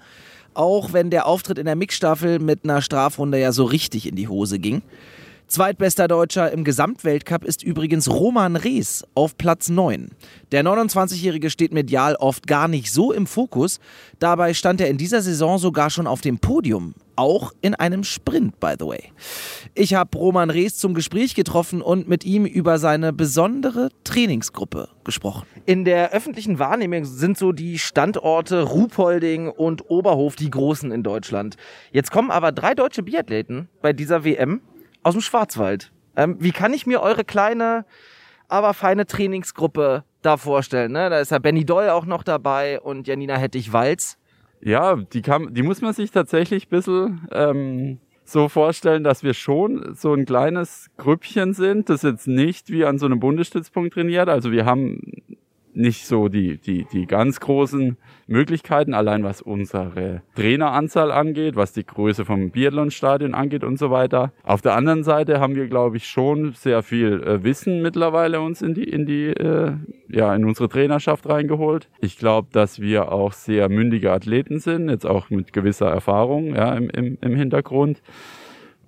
auch 0.55 0.93
wenn 0.93 1.11
der 1.11 1.27
Auftritt 1.27 1.59
in 1.59 1.67
der 1.67 1.77
Mixstaffel 1.77 2.39
mit 2.39 2.61
einer 2.63 2.81
Strafrunde 2.81 3.39
ja 3.39 3.53
so 3.53 3.65
richtig 3.65 4.07
in 4.07 4.15
die 4.15 4.29
Hose 4.29 4.61
ging. 4.61 4.83
Zweitbester 5.51 6.07
Deutscher 6.07 6.53
im 6.53 6.63
Gesamtweltcup 6.63 7.45
ist 7.45 7.65
übrigens 7.65 8.09
Roman 8.09 8.55
Rees 8.55 9.05
auf 9.17 9.37
Platz 9.37 9.69
9. 9.69 10.11
Der 10.53 10.63
29-Jährige 10.63 11.51
steht 11.51 11.73
medial 11.73 12.15
oft 12.15 12.47
gar 12.47 12.69
nicht 12.69 12.93
so 12.93 13.11
im 13.13 13.27
Fokus. 13.27 13.81
Dabei 14.21 14.55
stand 14.55 14.81
er 14.81 14.87
in 14.87 14.97
dieser 14.97 15.23
Saison 15.23 15.59
sogar 15.59 15.91
schon 15.91 16.07
auf 16.07 16.21
dem 16.21 16.39
Podium. 16.39 16.95
Auch 17.17 17.51
in 17.63 17.75
einem 17.75 18.05
Sprint, 18.05 18.61
by 18.61 18.75
the 18.79 18.87
way. 18.87 19.13
Ich 19.75 19.95
habe 19.95 20.17
Roman 20.17 20.51
Rees 20.51 20.77
zum 20.77 20.95
Gespräch 20.95 21.35
getroffen 21.35 21.83
und 21.83 22.09
mit 22.09 22.25
ihm 22.25 22.47
über 22.47 22.79
seine 22.79 23.13
besondere 23.13 23.89
Trainingsgruppe 24.05 24.89
gesprochen. 25.03 25.49
In 25.67 25.85
der 25.85 26.13
öffentlichen 26.13 26.61
Wahrnehmung 26.61 27.05
sind 27.05 27.37
so 27.37 27.51
die 27.51 27.81
Standorte 27.81 28.63
Ruhpolding 28.63 29.49
und 29.49 29.91
Oberhof 29.91 30.37
die 30.37 30.51
großen 30.51 30.93
in 30.93 31.03
Deutschland. 31.03 31.57
Jetzt 31.91 32.13
kommen 32.13 32.31
aber 32.31 32.53
drei 32.53 32.77
deutsche 32.77 33.03
Biathleten 33.03 33.69
bei 33.83 33.93
dieser 33.93 34.25
WM 34.25 34.61
aus 35.03 35.15
dem 35.15 35.21
Schwarzwald. 35.21 35.93
Ähm, 36.17 36.37
wie 36.41 36.53
kann 36.53 36.75
ich 36.75 36.87
mir 36.87 37.01
eure 37.01 37.25
kleine, 37.25 37.85
aber 38.49 38.75
feine 38.75 39.07
Trainingsgruppe 39.07 40.05
da 40.23 40.37
vorstellen? 40.37 40.93
Ne? 40.93 41.11
Da 41.11 41.21
ist 41.21 41.31
ja 41.31 41.39
Benny 41.39 41.65
Doll 41.65 41.89
auch 41.89 42.07
noch 42.07 42.23
dabei 42.23 42.81
und 42.81 43.07
Janina 43.07 43.37
Hettich-Walz. 43.37 44.19
Ja, 44.61 44.97
die, 44.97 45.23
kann, 45.23 45.55
die 45.55 45.63
muss 45.63 45.81
man 45.81 45.95
sich 45.95 46.11
tatsächlich 46.11 46.67
ein 46.67 46.71
bisschen 46.71 47.29
ähm, 47.33 47.99
so 48.25 48.49
vorstellen, 48.49 49.03
dass 49.05 49.23
wir 49.23 49.35
schon 49.35 49.95
so 49.95 50.13
ein 50.13 50.27
kleines 50.27 50.91
Grüppchen 50.99 51.55
sind, 51.55 51.89
das 51.89 52.03
jetzt 52.03 52.29
nicht 52.29 52.71
wie 52.71 52.85
an 52.85 52.99
so 52.99 53.07
einem 53.07 53.21
Bundesstützpunkt 53.21 53.95
trainiert. 53.95 54.29
Also 54.29 54.53
wir 54.53 54.67
haben 54.67 55.23
nicht 55.75 56.07
so 56.07 56.29
die, 56.29 56.59
die, 56.59 56.87
die 56.93 57.07
ganz 57.07 57.41
großen 57.41 57.97
Möglichkeiten, 58.27 58.95
allein 58.95 59.25
was 59.25 59.43
unsere 59.43 60.23
Traineranzahl 60.35 61.11
angeht, 61.11 61.57
was 61.57 61.73
die 61.73 61.85
Größe 61.85 62.25
vom 62.25 62.51
Biathlonstadion 62.51 63.35
angeht 63.35 63.65
und 63.65 63.79
so 63.79 63.91
weiter. 63.91 64.33
Auf 64.43 64.63
der 64.63 64.75
anderen 64.75 65.05
Seite 65.05 65.41
haben 65.41 65.55
wir, 65.55 65.67
glaube 65.69 65.97
ich, 65.97 66.07
schon 66.07 66.53
sehr 66.53 66.83
viel 66.83 67.23
äh, 67.23 67.45
Wissen 67.45 67.83
mittlerweile 67.83 68.41
uns 68.41 68.63
in 68.63 68.75
die, 68.75 68.85
in 68.85 69.07
die, 69.07 69.29
äh, 69.29 69.73
ja, 70.09 70.35
in 70.35 70.45
unsere 70.45 70.69
Trainerschaft 70.69 71.29
reingeholt. 71.29 71.89
Ich 72.01 72.19
glaube, 72.19 72.49
dass 72.53 72.81
wir 72.81 73.13
auch 73.13 73.33
sehr 73.33 73.69
mündige 73.69 74.13
Athleten 74.13 74.59
sind, 74.59 74.89
jetzt 74.89 75.07
auch 75.07 75.31
mit 75.31 75.53
gewisser 75.53 75.89
Erfahrung, 75.89 76.55
ja, 76.55 76.75
im, 76.75 76.91
im, 76.91 77.19
im 77.21 77.35
Hintergrund. 77.35 78.03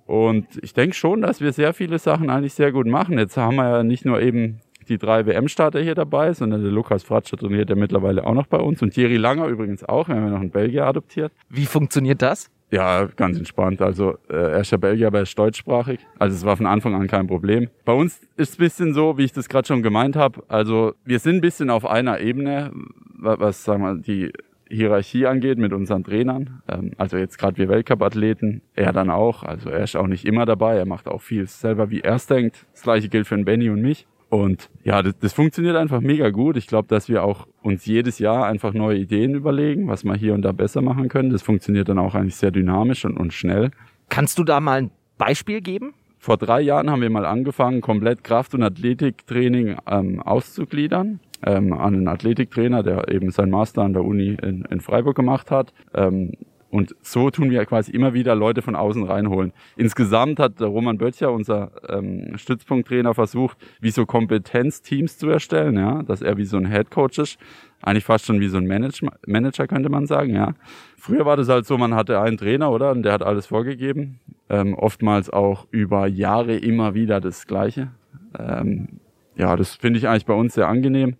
Und 0.05 0.45
ich 0.61 0.73
denke 0.73 0.95
schon, 0.95 1.21
dass 1.21 1.39
wir 1.39 1.53
sehr 1.53 1.73
viele 1.73 1.97
Sachen 1.97 2.29
eigentlich 2.29 2.53
sehr 2.53 2.71
gut 2.71 2.87
machen. 2.87 3.17
Jetzt 3.17 3.37
haben 3.37 3.55
wir 3.55 3.69
ja 3.69 3.83
nicht 3.83 4.05
nur 4.05 4.21
eben 4.21 4.59
die 4.85 4.97
drei 4.97 5.25
WM-Starter 5.25 5.81
hier 5.81 5.95
dabei, 5.95 6.33
sondern 6.33 6.61
der 6.61 6.71
Lukas 6.71 7.03
Fratscher 7.03 7.37
trainiert 7.37 7.69
ja 7.69 7.75
mittlerweile 7.75 8.25
auch 8.25 8.33
noch 8.33 8.47
bei 8.47 8.57
uns 8.57 8.81
und 8.81 8.93
Thierry 8.93 9.17
Langer 9.17 9.47
übrigens 9.47 9.83
auch. 9.83 10.07
Wir 10.07 10.15
haben 10.15 10.25
ja 10.25 10.29
noch 10.31 10.41
einen 10.41 10.51
Belgier 10.51 10.85
adoptiert. 10.85 11.31
Wie 11.49 11.65
funktioniert 11.65 12.21
das? 12.21 12.49
Ja, 12.71 13.05
ganz 13.05 13.37
entspannt. 13.37 13.83
Also 13.83 14.17
äh, 14.29 14.35
er 14.35 14.61
ist 14.61 14.71
ja 14.71 14.77
Belgier, 14.77 15.07
aber 15.07 15.19
er 15.19 15.23
ist 15.23 15.37
deutschsprachig. 15.37 15.99
Also 16.17 16.35
es 16.35 16.43
war 16.43 16.57
von 16.57 16.65
Anfang 16.65 16.95
an 16.95 17.07
kein 17.07 17.27
Problem. 17.27 17.69
Bei 17.85 17.93
uns 17.93 18.19
ist 18.35 18.49
es 18.49 18.55
ein 18.55 18.57
bisschen 18.57 18.93
so, 18.95 19.17
wie 19.19 19.25
ich 19.25 19.31
das 19.31 19.47
gerade 19.47 19.67
schon 19.67 19.83
gemeint 19.83 20.15
habe. 20.15 20.43
Also 20.47 20.93
wir 21.05 21.19
sind 21.19 21.35
ein 21.35 21.41
bisschen 21.41 21.69
auf 21.69 21.85
einer 21.85 22.19
Ebene, 22.19 22.71
was 23.19 23.63
sagen 23.63 23.83
wir, 23.83 23.95
die 23.95 24.31
Hierarchie 24.73 25.27
angeht 25.27 25.59
mit 25.59 25.71
unseren 25.71 26.03
Trainern. 26.03 26.61
Ähm, 26.67 26.93
also 26.97 27.17
jetzt 27.17 27.37
gerade 27.37 27.57
wir 27.57 27.69
Weltcup-Athleten, 27.69 28.61
er 28.73 28.91
dann 28.91 29.09
auch. 29.09 29.43
Also 29.43 29.69
er 29.69 29.83
ist 29.83 29.95
auch 29.95 30.07
nicht 30.07 30.25
immer 30.25 30.45
dabei, 30.45 30.75
er 30.75 30.87
macht 30.87 31.07
auch 31.07 31.21
viel 31.21 31.47
selber, 31.47 31.91
wie 31.91 32.01
er 32.01 32.15
es 32.15 32.27
denkt. 32.27 32.65
Das 32.71 32.81
gleiche 32.81 33.07
gilt 33.07 33.27
für 33.27 33.35
den 33.35 33.45
Benny 33.45 33.69
und 33.69 33.81
mich. 33.81 34.07
Und 34.33 34.71
ja, 34.83 35.03
das, 35.03 35.13
das 35.19 35.31
funktioniert 35.31 35.75
einfach 35.75 36.01
mega 36.01 36.31
gut. 36.31 36.57
Ich 36.57 36.65
glaube, 36.65 36.87
dass 36.87 37.07
wir 37.07 37.23
auch 37.23 37.45
uns 37.61 37.85
jedes 37.85 38.17
Jahr 38.17 38.47
einfach 38.47 38.73
neue 38.73 38.97
Ideen 38.97 39.35
überlegen, 39.35 39.87
was 39.87 40.03
wir 40.03 40.15
hier 40.15 40.33
und 40.33 40.41
da 40.41 40.51
besser 40.51 40.81
machen 40.81 41.07
können. 41.07 41.29
Das 41.29 41.43
funktioniert 41.43 41.87
dann 41.87 41.99
auch 41.99 42.15
eigentlich 42.15 42.37
sehr 42.37 42.49
dynamisch 42.49 43.05
und, 43.05 43.15
und 43.15 43.31
schnell. 43.31 43.69
Kannst 44.09 44.39
du 44.39 44.43
da 44.43 44.59
mal 44.59 44.81
ein 44.81 44.91
Beispiel 45.19 45.61
geben? 45.61 45.93
Vor 46.17 46.37
drei 46.37 46.61
Jahren 46.61 46.89
haben 46.89 47.03
wir 47.03 47.11
mal 47.11 47.27
angefangen, 47.27 47.81
komplett 47.81 48.23
Kraft- 48.23 48.55
und 48.55 48.63
Athletiktraining 48.63 49.75
ähm, 49.85 50.19
auszugliedern 50.19 51.19
ähm, 51.45 51.71
an 51.71 51.93
einen 51.93 52.07
Athletiktrainer, 52.07 52.81
der 52.81 53.09
eben 53.09 53.29
sein 53.29 53.51
Master 53.51 53.83
an 53.83 53.93
der 53.93 54.03
Uni 54.03 54.35
in, 54.41 54.65
in 54.65 54.79
Freiburg 54.79 55.15
gemacht 55.15 55.51
hat. 55.51 55.75
Ähm, 55.93 56.31
und 56.73 56.95
so 57.03 57.29
tun 57.29 57.51
wir 57.51 57.63
quasi 57.67 57.91
immer 57.91 58.15
wieder 58.15 58.33
Leute 58.33 58.63
von 58.63 58.75
außen 58.75 59.03
reinholen. 59.03 59.53
Insgesamt 59.77 60.39
hat 60.39 60.59
Roman 60.59 60.97
Böttcher, 60.97 61.31
unser 61.31 61.69
ähm, 61.87 62.35
Stützpunkttrainer, 62.35 63.13
versucht, 63.13 63.59
wie 63.79 63.91
so 63.91 64.07
Kompetenzteams 64.07 65.19
zu 65.19 65.29
erstellen, 65.29 65.77
ja, 65.77 66.01
dass 66.01 66.23
er 66.23 66.35
wie 66.37 66.45
so 66.45 66.57
ein 66.57 66.65
Headcoach 66.65 67.19
ist. 67.19 67.37
Eigentlich 67.83 68.05
fast 68.05 68.25
schon 68.25 68.39
wie 68.39 68.47
so 68.47 68.57
ein 68.57 68.65
Manage 68.65 69.05
Manager, 69.27 69.67
könnte 69.67 69.89
man 69.89 70.07
sagen, 70.07 70.33
ja. 70.33 70.55
Früher 70.97 71.27
war 71.27 71.37
das 71.37 71.47
halt 71.47 71.67
so, 71.67 71.77
man 71.77 71.93
hatte 71.93 72.19
einen 72.19 72.37
Trainer, 72.37 72.71
oder? 72.71 72.89
Und 72.89 73.03
der 73.03 73.13
hat 73.13 73.21
alles 73.21 73.45
vorgegeben. 73.45 74.19
Ähm, 74.49 74.73
oftmals 74.73 75.29
auch 75.29 75.67
über 75.69 76.07
Jahre 76.07 76.55
immer 76.55 76.95
wieder 76.95 77.21
das 77.21 77.45
Gleiche. 77.45 77.91
Ähm, 78.39 78.99
ja, 79.35 79.55
das 79.55 79.75
finde 79.75 79.99
ich 79.99 80.07
eigentlich 80.07 80.25
bei 80.25 80.33
uns 80.33 80.55
sehr 80.55 80.67
angenehm. 80.67 81.17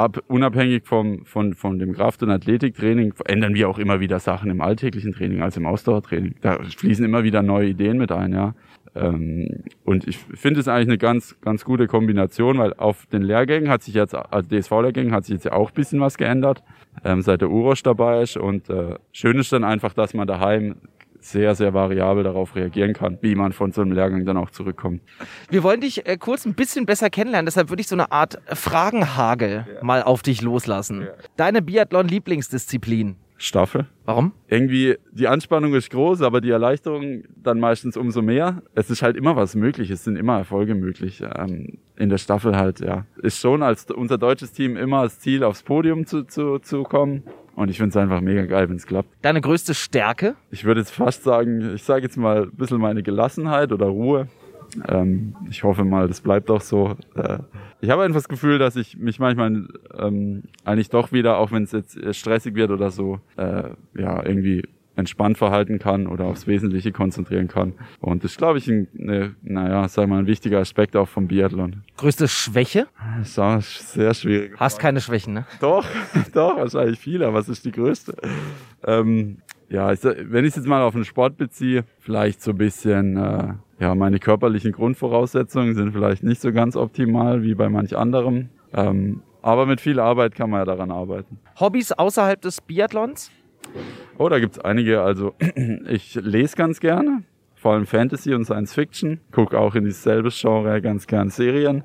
Ab, 0.00 0.18
unabhängig 0.28 0.86
vom, 0.86 1.26
von, 1.26 1.52
von 1.52 1.78
dem 1.78 1.92
Kraft- 1.92 2.22
und 2.22 2.30
Athletiktraining 2.30 3.12
ändern 3.26 3.54
wir 3.54 3.68
auch 3.68 3.78
immer 3.78 4.00
wieder 4.00 4.18
Sachen 4.18 4.50
im 4.50 4.62
alltäglichen 4.62 5.12
Training, 5.12 5.42
also 5.42 5.60
im 5.60 5.66
Ausdauertraining. 5.66 6.36
Da 6.40 6.58
fließen 6.62 7.04
immer 7.04 7.22
wieder 7.22 7.42
neue 7.42 7.68
Ideen 7.68 7.98
mit 7.98 8.10
ein, 8.10 8.32
ja. 8.32 8.54
Ähm, 8.94 9.62
und 9.84 10.08
ich 10.08 10.16
finde 10.16 10.60
es 10.60 10.68
eigentlich 10.68 10.88
eine 10.88 10.96
ganz, 10.96 11.38
ganz 11.42 11.66
gute 11.66 11.86
Kombination, 11.86 12.56
weil 12.56 12.72
auf 12.72 13.04
den 13.12 13.20
Lehrgängen 13.20 13.68
hat 13.68 13.82
sich 13.82 13.92
jetzt, 13.92 14.14
also 14.14 14.48
DSV-Lehrgängen 14.48 15.12
hat 15.12 15.26
sich 15.26 15.34
jetzt 15.34 15.44
ja 15.44 15.52
auch 15.52 15.68
ein 15.68 15.74
bisschen 15.74 16.00
was 16.00 16.16
geändert, 16.16 16.64
ähm, 17.04 17.20
seit 17.20 17.42
der 17.42 17.50
Urosch 17.50 17.82
dabei 17.82 18.22
ist. 18.22 18.38
Und 18.38 18.70
äh, 18.70 18.94
schön 19.12 19.38
ist 19.38 19.52
dann 19.52 19.64
einfach, 19.64 19.92
dass 19.92 20.14
man 20.14 20.26
daheim 20.26 20.76
sehr, 21.20 21.54
sehr 21.54 21.74
variabel 21.74 22.24
darauf 22.24 22.56
reagieren 22.56 22.92
kann, 22.92 23.18
wie 23.20 23.34
man 23.34 23.52
von 23.52 23.72
so 23.72 23.82
einem 23.82 23.92
Lehrgang 23.92 24.24
dann 24.24 24.36
auch 24.36 24.50
zurückkommt. 24.50 25.02
Wir 25.48 25.62
wollen 25.62 25.80
dich 25.80 26.06
äh, 26.06 26.16
kurz 26.16 26.46
ein 26.46 26.54
bisschen 26.54 26.86
besser 26.86 27.10
kennenlernen, 27.10 27.46
deshalb 27.46 27.70
würde 27.70 27.80
ich 27.80 27.88
so 27.88 27.94
eine 27.94 28.10
Art 28.12 28.40
Fragenhagel 28.46 29.66
ja. 29.74 29.84
mal 29.84 30.02
auf 30.02 30.22
dich 30.22 30.42
loslassen. 30.42 31.02
Ja. 31.02 31.08
Deine 31.36 31.62
Biathlon-Lieblingsdisziplin? 31.62 33.16
Staffel. 33.40 33.86
Warum? 34.04 34.32
Irgendwie, 34.48 34.96
die 35.12 35.26
Anspannung 35.26 35.72
ist 35.74 35.90
groß, 35.90 36.20
aber 36.20 36.42
die 36.42 36.50
Erleichterung 36.50 37.24
dann 37.42 37.58
meistens 37.58 37.96
umso 37.96 38.20
mehr. 38.20 38.62
Es 38.74 38.90
ist 38.90 39.00
halt 39.00 39.16
immer 39.16 39.34
was 39.34 39.54
möglich, 39.54 39.90
es 39.90 40.04
sind 40.04 40.16
immer 40.16 40.36
Erfolge 40.36 40.74
möglich. 40.74 41.22
Ähm, 41.22 41.78
in 41.96 42.10
der 42.10 42.18
Staffel 42.18 42.56
halt, 42.56 42.80
ja. 42.80 43.06
Ist 43.22 43.38
schon 43.38 43.62
als 43.62 43.90
unser 43.90 44.18
deutsches 44.18 44.52
Team 44.52 44.76
immer 44.76 45.04
das 45.04 45.20
Ziel, 45.20 45.42
aufs 45.42 45.62
Podium 45.62 46.04
zu, 46.04 46.24
zu, 46.24 46.58
zu 46.58 46.82
kommen. 46.82 47.22
Und 47.60 47.68
ich 47.68 47.76
finde 47.76 47.90
es 47.90 47.96
einfach 47.98 48.22
mega 48.22 48.46
geil, 48.46 48.70
wenn 48.70 48.76
es 48.76 48.86
klappt. 48.86 49.10
Deine 49.20 49.42
größte 49.42 49.74
Stärke? 49.74 50.34
Ich 50.50 50.64
würde 50.64 50.80
jetzt 50.80 50.92
fast 50.92 51.24
sagen, 51.24 51.74
ich 51.74 51.82
sage 51.82 52.04
jetzt 52.04 52.16
mal 52.16 52.44
ein 52.44 52.52
bisschen 52.52 52.80
meine 52.80 53.02
Gelassenheit 53.02 53.70
oder 53.70 53.84
Ruhe. 53.84 54.28
Ähm, 54.88 55.34
ich 55.50 55.62
hoffe 55.62 55.84
mal, 55.84 56.08
das 56.08 56.22
bleibt 56.22 56.50
auch 56.50 56.62
so. 56.62 56.96
Äh, 57.16 57.40
ich 57.82 57.90
habe 57.90 58.02
einfach 58.02 58.16
das 58.16 58.30
Gefühl, 58.30 58.58
dass 58.58 58.76
ich 58.76 58.96
mich 58.96 59.18
manchmal 59.18 59.68
ähm, 59.98 60.44
eigentlich 60.64 60.88
doch 60.88 61.12
wieder, 61.12 61.36
auch 61.36 61.52
wenn 61.52 61.64
es 61.64 61.72
jetzt 61.72 61.98
stressig 62.16 62.54
wird 62.54 62.70
oder 62.70 62.90
so, 62.90 63.20
äh, 63.36 63.64
ja, 63.94 64.24
irgendwie 64.24 64.66
entspannt 64.96 65.38
verhalten 65.38 65.78
kann 65.78 66.06
oder 66.06 66.24
aufs 66.26 66.46
Wesentliche 66.46 66.92
konzentrieren 66.92 67.48
kann. 67.48 67.74
Und 68.00 68.24
das 68.24 68.32
ist, 68.32 68.38
glaube 68.38 68.58
ich, 68.58 68.68
ein, 68.68 68.88
ne, 68.92 69.34
naja, 69.42 69.88
sag 69.88 70.08
mal, 70.08 70.18
ein 70.18 70.26
wichtiger 70.26 70.58
Aspekt 70.58 70.96
auch 70.96 71.08
vom 71.08 71.28
Biathlon. 71.28 71.82
Größte 71.96 72.28
Schwäche? 72.28 72.86
Das 73.18 73.38
ist 73.38 73.92
sehr 73.92 74.14
schwierig. 74.14 74.52
Hast 74.58 74.78
keine 74.78 75.00
Schwächen, 75.00 75.34
ne? 75.34 75.46
Doch, 75.60 75.86
doch, 76.32 76.56
wahrscheinlich 76.56 76.98
viele, 76.98 77.26
aber 77.26 77.38
was 77.38 77.48
ist 77.48 77.64
die 77.64 77.72
größte? 77.72 78.14
Ähm, 78.84 79.38
ja, 79.68 79.92
ich, 79.92 80.02
wenn 80.02 80.44
ich 80.44 80.50
es 80.50 80.56
jetzt 80.56 80.66
mal 80.66 80.82
auf 80.82 80.94
den 80.94 81.04
Sport 81.04 81.36
beziehe, 81.36 81.84
vielleicht 82.00 82.42
so 82.42 82.50
ein 82.50 82.58
bisschen, 82.58 83.16
äh, 83.16 83.54
ja, 83.78 83.94
meine 83.94 84.18
körperlichen 84.18 84.72
Grundvoraussetzungen 84.72 85.74
sind 85.74 85.92
vielleicht 85.92 86.24
nicht 86.24 86.40
so 86.40 86.52
ganz 86.52 86.76
optimal 86.76 87.42
wie 87.42 87.54
bei 87.54 87.68
manch 87.68 87.96
anderem. 87.96 88.48
Ähm, 88.72 89.22
aber 89.42 89.66
mit 89.66 89.80
viel 89.80 90.00
Arbeit 90.00 90.34
kann 90.34 90.50
man 90.50 90.60
ja 90.60 90.64
daran 90.64 90.90
arbeiten. 90.90 91.38
Hobbys 91.58 91.92
außerhalb 91.92 92.40
des 92.40 92.60
Biathlons? 92.60 93.30
Oh, 94.18 94.28
da 94.28 94.38
gibt's 94.38 94.58
einige. 94.58 95.02
Also 95.02 95.34
ich 95.88 96.14
lese 96.14 96.56
ganz 96.56 96.80
gerne, 96.80 97.24
vor 97.54 97.72
allem 97.72 97.86
Fantasy 97.86 98.34
und 98.34 98.44
Science 98.44 98.74
Fiction. 98.74 99.20
Gucke 99.32 99.58
auch 99.58 99.74
in 99.74 99.84
dieselbe 99.84 100.30
Genre 100.30 100.80
ganz 100.80 101.06
gern 101.06 101.30
Serien. 101.30 101.84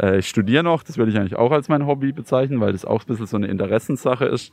Äh, 0.00 0.18
ich 0.18 0.28
studiere 0.28 0.64
noch, 0.64 0.82
das 0.82 0.98
würde 0.98 1.12
ich 1.12 1.18
eigentlich 1.18 1.36
auch 1.36 1.52
als 1.52 1.68
mein 1.68 1.86
Hobby 1.86 2.12
bezeichnen, 2.12 2.60
weil 2.60 2.72
das 2.72 2.84
auch 2.84 3.02
ein 3.02 3.06
bisschen 3.06 3.26
so 3.26 3.36
eine 3.36 3.46
Interessenssache 3.46 4.26
ist. 4.26 4.52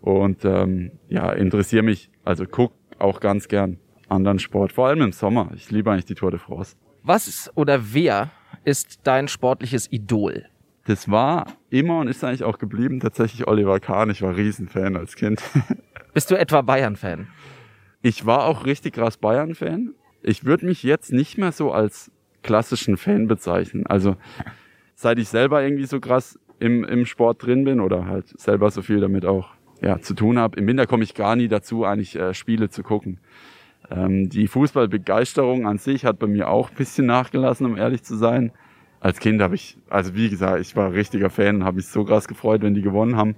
Und 0.00 0.44
ähm, 0.44 0.92
ja, 1.08 1.32
interessiere 1.32 1.82
mich, 1.82 2.10
also 2.24 2.44
guck 2.46 2.72
auch 2.98 3.20
ganz 3.20 3.48
gern 3.48 3.78
anderen 4.08 4.38
Sport, 4.38 4.72
vor 4.72 4.88
allem 4.88 5.00
im 5.02 5.12
Sommer. 5.12 5.50
Ich 5.54 5.70
liebe 5.70 5.90
eigentlich 5.90 6.04
die 6.04 6.14
Tour 6.14 6.30
de 6.30 6.40
France. 6.40 6.76
Was 7.02 7.50
oder 7.54 7.92
wer 7.92 8.30
ist 8.64 9.00
dein 9.04 9.28
sportliches 9.28 9.90
Idol? 9.92 10.46
Das 10.84 11.10
war 11.10 11.46
immer 11.70 11.98
und 11.98 12.08
ist 12.08 12.22
eigentlich 12.22 12.44
auch 12.44 12.58
geblieben 12.58 13.00
tatsächlich 13.00 13.46
Oliver 13.48 13.80
Kahn. 13.80 14.10
Ich 14.10 14.22
war 14.22 14.36
Riesenfan 14.36 14.96
als 14.96 15.16
Kind. 15.16 15.42
Bist 16.14 16.30
du 16.30 16.38
etwa 16.38 16.60
Bayern-Fan? 16.60 17.26
Ich 18.02 18.26
war 18.26 18.44
auch 18.44 18.66
richtig 18.66 18.94
krass 18.94 19.16
Bayern-Fan. 19.16 19.94
Ich 20.22 20.44
würde 20.44 20.66
mich 20.66 20.82
jetzt 20.82 21.12
nicht 21.12 21.38
mehr 21.38 21.52
so 21.52 21.72
als 21.72 22.10
klassischen 22.42 22.98
Fan 22.98 23.26
bezeichnen. 23.26 23.86
Also 23.86 24.16
seit 24.94 25.18
ich 25.18 25.28
selber 25.28 25.62
irgendwie 25.62 25.86
so 25.86 26.00
krass 26.00 26.38
im, 26.60 26.84
im 26.84 27.06
Sport 27.06 27.44
drin 27.44 27.64
bin 27.64 27.80
oder 27.80 28.06
halt 28.06 28.38
selber 28.38 28.70
so 28.70 28.82
viel 28.82 29.00
damit 29.00 29.24
auch 29.24 29.50
ja, 29.80 30.00
zu 30.00 30.14
tun 30.14 30.38
habe. 30.38 30.58
Im 30.58 30.66
Winter 30.66 30.86
komme 30.86 31.04
ich 31.04 31.14
gar 31.14 31.34
nie 31.34 31.48
dazu, 31.48 31.84
eigentlich 31.84 32.16
äh, 32.16 32.34
Spiele 32.34 32.68
zu 32.68 32.82
gucken. 32.82 33.18
Ähm, 33.90 34.28
die 34.28 34.48
Fußballbegeisterung 34.48 35.66
an 35.66 35.78
sich 35.78 36.04
hat 36.04 36.18
bei 36.18 36.26
mir 36.26 36.48
auch 36.48 36.70
ein 36.70 36.76
bisschen 36.76 37.06
nachgelassen, 37.06 37.66
um 37.66 37.76
ehrlich 37.76 38.02
zu 38.02 38.16
sein. 38.16 38.52
Als 39.04 39.20
Kind 39.20 39.42
habe 39.42 39.54
ich, 39.54 39.76
also 39.90 40.14
wie 40.14 40.30
gesagt, 40.30 40.62
ich 40.62 40.74
war 40.76 40.94
richtiger 40.94 41.28
Fan 41.28 41.56
und 41.56 41.64
habe 41.64 41.76
mich 41.76 41.88
so 41.88 42.06
krass 42.06 42.26
gefreut, 42.26 42.62
wenn 42.62 42.72
die 42.72 42.80
gewonnen 42.80 43.18
haben. 43.18 43.36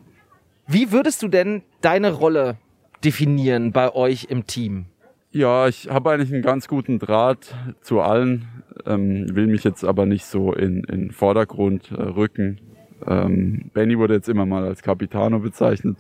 Wie 0.69 0.93
würdest 0.93 1.25
du 1.25 1.29
denn 1.29 1.63
deine 1.81 2.13
Rolle 2.13 2.59
definieren 3.03 3.73
bei 3.73 3.93
euch 3.93 4.27
im 4.31 4.47
Team? 4.47 4.85
Ja, 5.33 5.67
ich 5.67 5.91
habe 5.91 6.13
eigentlich 6.13 6.33
einen 6.33 6.43
ganz 6.43 6.69
guten 6.69 7.01
Draht 7.01 7.53
zu 7.81 8.01
allen, 8.01 8.47
ähm, 8.87 9.35
will 9.35 9.49
mich 9.49 9.65
jetzt 9.65 9.83
aber 9.83 10.07
nicht 10.07 10.27
so 10.27 10.53
in, 10.53 10.85
in 10.85 11.11
Vordergrund 11.11 11.91
äh, 11.91 12.01
rücken. 12.01 12.61
Ähm, 13.05 13.73
Benny 13.75 13.99
wurde 13.99 14.15
jetzt 14.15 14.29
immer 14.29 14.47
mal 14.47 14.65
als 14.65 14.83
Capitano 14.83 15.41
bezeichnet. 15.41 15.99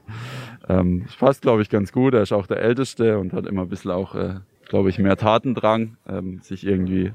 Ähm, 0.69 1.03
das 1.07 1.17
passt, 1.17 1.43
glaube 1.43 1.63
ich, 1.63 1.71
ganz 1.71 1.91
gut. 1.91 2.15
Er 2.15 2.23
ist 2.23 2.33
auch 2.33 2.47
der 2.47 2.63
Älteste 2.63 3.19
und 3.19 3.33
hat 3.33 3.47
immer 3.47 3.63
ein 3.63 3.69
bisschen 3.69 3.91
auch, 3.91 4.15
äh, 4.15 4.35
glaube 4.69 4.91
ich, 4.91 5.01
mehr 5.01 5.17
Tatendrang, 5.17 5.97
ähm, 6.09 6.39
sich 6.41 6.65
irgendwie 6.65 7.13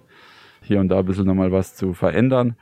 hier 0.62 0.80
und 0.80 0.90
da 0.90 1.00
ein 1.00 1.06
bisschen 1.06 1.26
nochmal 1.26 1.52
was 1.52 1.76
zu 1.76 1.94
verändern. 1.94 2.56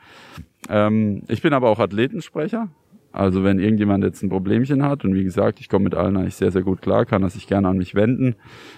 Ähm, 0.69 1.23
ich 1.27 1.41
bin 1.41 1.53
aber 1.53 1.69
auch 1.69 1.79
Athletensprecher. 1.79 2.69
Also 3.11 3.43
wenn 3.43 3.59
irgendjemand 3.59 4.03
jetzt 4.03 4.21
ein 4.21 4.29
Problemchen 4.29 4.83
hat 4.83 5.03
und 5.03 5.15
wie 5.15 5.23
gesagt, 5.23 5.59
ich 5.59 5.67
komme 5.67 5.85
mit 5.85 5.95
allen 5.95 6.15
eigentlich 6.15 6.35
sehr, 6.35 6.51
sehr 6.51 6.61
gut 6.61 6.81
klar, 6.81 7.05
kann 7.05 7.23
er 7.23 7.29
sich 7.29 7.47
gerne 7.47 7.67
an 7.67 7.77
mich 7.77 7.95
wenden. 7.95 8.35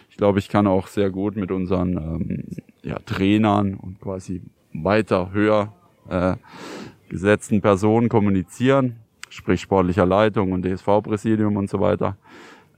Ich 0.09 0.17
glaube, 0.17 0.39
ich 0.39 0.47
kann 0.47 0.67
auch 0.67 0.87
sehr 0.87 1.09
gut 1.09 1.35
mit 1.35 1.51
unseren 1.51 1.97
ähm, 1.97 2.43
ja, 2.81 2.97
Trainern 3.05 3.73
und 3.73 3.99
quasi 3.99 4.41
weiter, 4.73 5.33
höher 5.33 5.73
äh, 6.09 6.35
gesetzten 7.09 7.61
Personen 7.61 8.07
kommunizieren, 8.07 8.97
sprich 9.29 9.59
sportlicher 9.59 10.05
Leitung 10.05 10.53
und 10.53 10.65
DSV-Präsidium 10.65 11.57
und 11.57 11.69
so 11.69 11.81
weiter. 11.81 12.15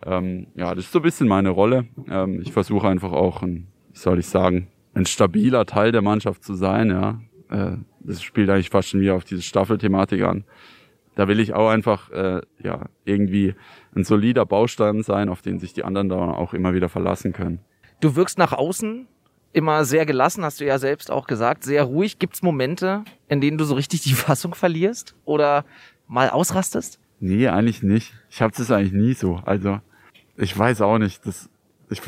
Ähm, 0.06 0.48
ja, 0.56 0.74
das 0.74 0.86
ist 0.86 0.92
so 0.92 1.00
ein 1.00 1.04
bisschen 1.04 1.28
meine 1.28 1.50
Rolle. 1.50 1.86
Ähm, 2.10 2.42
ich 2.42 2.52
versuche 2.52 2.88
einfach 2.88 3.12
auch, 3.12 3.44
ein, 3.44 3.68
wie 3.92 4.00
soll 4.00 4.18
ich 4.18 4.28
sagen, 4.28 4.68
ein 4.94 5.06
stabiler 5.06 5.66
Teil 5.66 5.92
der 5.92 6.02
Mannschaft 6.02 6.44
zu 6.44 6.54
sein. 6.54 6.90
Ja, 6.90 7.22
äh, 7.50 7.78
das 8.02 8.22
spielt 8.22 8.50
eigentlich 8.50 8.70
fast 8.70 8.90
schon 8.90 9.02
wieder 9.02 9.16
auf 9.16 9.24
diese 9.24 9.42
Staffelthematik 9.42 10.24
an. 10.24 10.44
Da 11.16 11.28
will 11.28 11.40
ich 11.40 11.54
auch 11.54 11.70
einfach 11.70 12.10
äh, 12.12 12.42
ja 12.62 12.86
irgendwie 13.06 13.56
ein 13.96 14.04
solider 14.04 14.46
Baustein 14.46 15.04
sein, 15.04 15.30
auf 15.30 15.42
den 15.42 15.60
sich 15.60 15.74
die 15.74 15.84
anderen 15.84 16.10
da 16.10 16.16
auch 16.16 16.54
immer 16.54 16.74
wieder 16.74 16.90
verlassen 16.90 17.34
können. 17.34 17.60
Du 18.02 18.16
wirkst 18.16 18.38
nach 18.38 18.54
außen 18.54 19.08
immer 19.54 19.86
sehr 19.86 20.06
gelassen, 20.06 20.44
hast 20.44 20.60
du 20.60 20.66
ja 20.66 20.80
selbst 20.80 21.12
auch 21.12 21.28
gesagt, 21.28 21.64
sehr 21.64 21.84
ruhig. 21.84 22.18
Gibt 22.18 22.36
es 22.36 22.42
Momente, 22.42 23.04
in 23.28 23.40
denen 23.40 23.58
du 23.58 23.66
so 23.66 23.76
richtig 23.76 24.02
die 24.02 24.14
Fassung 24.14 24.56
verlierst 24.56 25.16
oder 25.26 25.66
mal 26.08 26.30
ausrastest? 26.30 27.00
Nee, 27.20 27.48
eigentlich 27.48 27.84
nicht. 27.84 28.14
Ich 28.30 28.42
habe 28.42 28.54
das 28.58 28.70
eigentlich 28.72 28.92
nie 28.92 29.14
so. 29.14 29.40
Also 29.46 29.80
ich 30.36 30.58
weiß 30.58 30.82
auch 30.82 30.98
nicht. 30.98 31.26
Das, 31.26 31.50
ich 31.90 32.02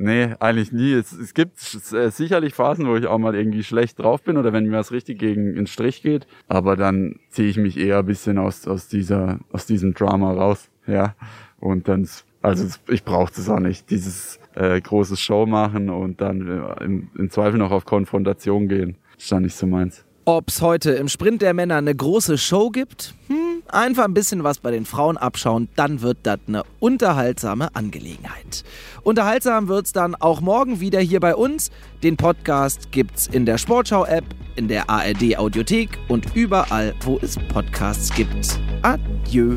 Nee, 0.00 0.34
eigentlich 0.38 0.70
nie. 0.70 0.92
Es, 0.92 1.12
es 1.12 1.34
gibt 1.34 1.58
äh, 1.92 2.10
sicherlich 2.10 2.54
Phasen, 2.54 2.86
wo 2.86 2.94
ich 2.94 3.06
auch 3.06 3.18
mal 3.18 3.34
irgendwie 3.34 3.64
schlecht 3.64 3.98
drauf 3.98 4.22
bin 4.22 4.36
oder 4.36 4.52
wenn 4.52 4.66
mir 4.66 4.78
was 4.78 4.92
richtig 4.92 5.18
gegen 5.18 5.56
den 5.56 5.66
Strich 5.66 6.02
geht. 6.02 6.28
Aber 6.46 6.76
dann 6.76 7.18
ziehe 7.30 7.48
ich 7.48 7.56
mich 7.56 7.76
eher 7.76 7.98
ein 7.98 8.06
bisschen 8.06 8.38
aus, 8.38 8.68
aus 8.68 8.86
dieser, 8.86 9.40
aus 9.52 9.66
diesem 9.66 9.94
Drama 9.94 10.32
raus. 10.32 10.70
Ja. 10.86 11.16
Und 11.58 11.88
dann, 11.88 12.08
also 12.42 12.66
ich 12.88 13.02
brauche 13.02 13.32
das 13.34 13.48
auch 13.48 13.58
nicht. 13.58 13.90
Dieses 13.90 14.38
äh, 14.54 14.80
großes 14.80 15.20
Show 15.20 15.46
machen 15.46 15.90
und 15.90 16.20
dann 16.20 16.46
äh, 16.46 16.84
im, 16.84 17.10
im 17.18 17.30
Zweifel 17.30 17.58
noch 17.58 17.72
auf 17.72 17.84
Konfrontation 17.84 18.68
gehen. 18.68 18.96
Ist 19.18 19.32
dann 19.32 19.42
nicht 19.42 19.56
so 19.56 19.66
meins. 19.66 20.04
Ob 20.26 20.48
es 20.48 20.62
heute 20.62 20.92
im 20.92 21.08
Sprint 21.08 21.42
der 21.42 21.54
Männer 21.54 21.76
eine 21.76 21.94
große 21.94 22.38
Show 22.38 22.70
gibt? 22.70 23.14
Hm, 23.26 23.47
einfach 23.72 24.04
ein 24.04 24.14
bisschen 24.14 24.44
was 24.44 24.58
bei 24.58 24.70
den 24.70 24.84
Frauen 24.84 25.16
abschauen, 25.16 25.68
dann 25.76 26.02
wird 26.02 26.18
das 26.22 26.38
eine 26.46 26.62
unterhaltsame 26.80 27.74
Angelegenheit. 27.74 28.64
Unterhaltsam 29.02 29.68
wird 29.68 29.86
es 29.86 29.92
dann 29.92 30.14
auch 30.14 30.40
morgen 30.40 30.80
wieder 30.80 31.00
hier 31.00 31.20
bei 31.20 31.34
uns. 31.34 31.70
Den 32.02 32.16
Podcast 32.16 32.92
gibt's 32.92 33.26
in 33.26 33.46
der 33.46 33.58
Sportschau-App, 33.58 34.24
in 34.56 34.68
der 34.68 34.88
ARD-Audiothek 34.90 35.98
und 36.08 36.34
überall, 36.34 36.94
wo 37.02 37.18
es 37.22 37.36
Podcasts 37.48 38.14
gibt. 38.14 38.60
Adieu. 38.82 39.56